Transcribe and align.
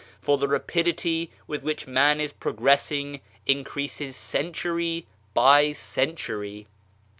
For 0.19 0.39
the 0.39 0.47
rapidity 0.47 1.29
with 1.45 1.61
which 1.61 1.85
man 1.85 2.19
is 2.19 2.33
progressing 2.33 3.21
increases 3.45 4.15
century 4.15 5.05
by 5.35 5.73
century. 5.73 6.65